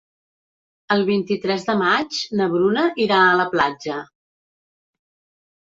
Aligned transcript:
El 0.95 1.03
vint-i-tres 1.09 1.67
de 1.67 1.75
maig 1.83 2.17
na 2.39 2.47
Bruna 2.55 2.87
irà 3.05 3.21
a 3.27 3.39
la 3.43 3.49
platja. 3.55 3.99